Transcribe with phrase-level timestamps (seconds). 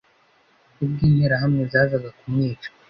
[0.83, 2.69] ubwo interahamwe zazaga kumwica